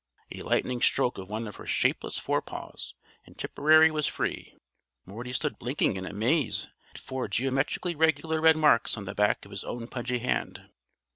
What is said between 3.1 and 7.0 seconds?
and Tipperary was free. Morty stood blinking in amaze at